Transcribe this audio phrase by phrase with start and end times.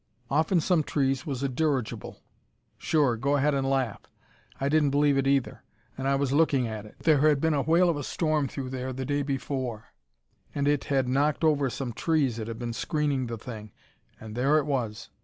[0.31, 2.17] "Off in some trees was a dirigible
[2.79, 4.01] Sure; go ahead and laugh;
[4.59, 5.61] I didn't believe it either,
[5.95, 6.95] and I was looking at it.
[6.97, 9.93] But there had been a whale of a storm through there the day before,
[10.55, 13.73] and it had knocked over some trees that had been screening the thing,
[14.19, 15.11] and there it was!